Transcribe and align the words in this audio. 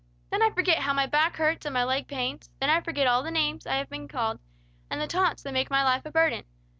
Then 0.31 0.41
I 0.41 0.49
forget 0.49 0.79
how 0.79 0.93
my 0.93 1.05
back 1.05 1.35
hurts 1.37 1.63
and 1.67 1.75
my 1.75 1.83
leg 1.83 2.07
pains; 2.07 2.49
then 2.59 2.71
I 2.71 2.81
forget 2.81 3.05
all 3.05 3.21
the 3.21 3.29
names 3.29 3.67
I 3.67 3.75
have 3.75 3.87
been 3.87 4.07
called, 4.07 4.39
and 4.89 4.99
the 4.99 5.05
taunts 5.05 5.43
that 5.43 5.53
make 5.53 5.69
my 5.69 5.83
life 5.83 6.07
a 6.07 6.11
burden. 6.11 6.43